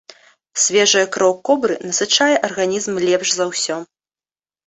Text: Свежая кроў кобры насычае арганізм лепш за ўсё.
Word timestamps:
Свежая 0.61 1.03
кроў 1.15 1.33
кобры 1.49 1.75
насычае 1.89 2.35
арганізм 2.47 2.93
лепш 3.09 3.29
за 3.35 3.45
ўсё. 3.53 3.77